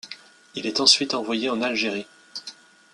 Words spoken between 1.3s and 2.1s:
en Algérie.